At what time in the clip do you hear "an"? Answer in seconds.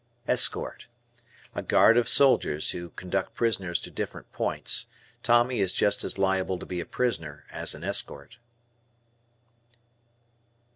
7.75-7.83